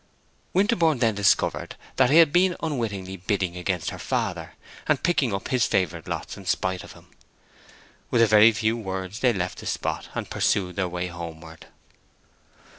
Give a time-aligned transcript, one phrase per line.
[0.51, 4.53] Winterborne then discovered that he had been unwittingly bidding against her father,
[4.87, 7.05] and picking up his favorite lots in spite of him.
[8.09, 11.67] With a very few words they left the spot and pursued their way homeward.